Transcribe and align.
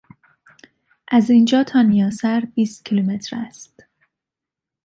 از 1.07 1.29
اینجا 1.29 1.63
تا 1.63 1.81
نیاسر 1.81 2.39
بیست 2.55 2.85
کیلومتر 2.85 3.35
است. 3.35 3.83